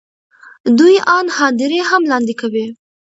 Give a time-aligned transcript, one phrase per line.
[0.77, 2.65] دوی آن هدیرې هم لاندې کوي.